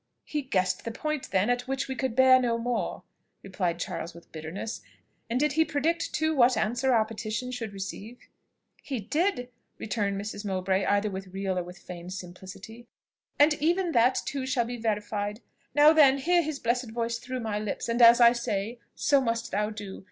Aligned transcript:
"He 0.25 0.41
guessed 0.41 0.83
the 0.83 0.89
point, 0.89 1.29
then, 1.29 1.47
at 1.51 1.67
which 1.67 1.87
we 1.87 1.93
could 1.93 2.15
bear 2.15 2.39
no 2.41 2.57
more," 2.57 3.03
replied 3.43 3.77
Charles 3.77 4.15
with 4.15 4.31
bitterness: 4.31 4.81
"and 5.29 5.39
did 5.39 5.53
he 5.53 5.63
predict 5.63 6.11
too 6.11 6.33
what 6.35 6.57
answer 6.57 6.91
our 6.91 7.05
petition 7.05 7.51
should 7.51 7.71
receive?" 7.71 8.17
"He 8.81 8.99
did," 8.99 9.49
returned 9.77 10.19
Mrs. 10.19 10.43
Mowbray 10.43 10.85
either 10.85 11.11
with 11.11 11.27
real 11.27 11.55
or 11.59 11.63
with 11.63 11.77
feigned 11.77 12.13
simplicity; 12.13 12.87
"and 13.37 13.53
even 13.61 13.91
that 13.91 14.19
too 14.25 14.47
shall 14.47 14.65
be 14.65 14.77
verified. 14.77 15.39
Now, 15.75 15.93
then, 15.93 16.17
hear 16.17 16.41
his 16.41 16.57
blessed 16.57 16.89
voice 16.89 17.19
through 17.19 17.41
my 17.41 17.59
lips; 17.59 17.87
and 17.87 18.01
as 18.01 18.19
I 18.19 18.31
say, 18.31 18.79
so 18.95 19.21
must 19.21 19.51
thou 19.51 19.69
do. 19.69 19.99